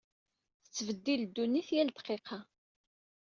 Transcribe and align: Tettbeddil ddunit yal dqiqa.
Tettbeddil 0.63 1.21
ddunit 1.27 1.69
yal 1.75 1.89
dqiqa. 1.91 2.39